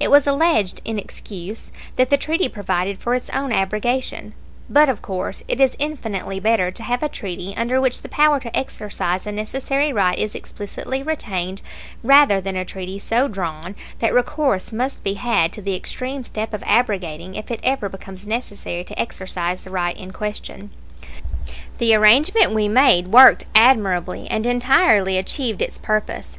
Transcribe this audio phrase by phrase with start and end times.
[0.00, 4.34] It was alleged in excuse that the treaty provided for its own abrogation;
[4.68, 8.40] but of course it is infinitely better to have a treaty under which the power
[8.40, 11.62] to exercise a necessary right is explicitly retained
[12.02, 16.52] rather than a treaty so drawn that recourse must be had to the extreme step
[16.52, 20.70] of abrogating if it ever becomes necessary to exercise the right in question.
[21.78, 26.38] The arrangement we made worked admirably, and entirely achieved its purpose.